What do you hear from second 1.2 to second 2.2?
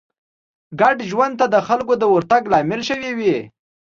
ته د خلکو د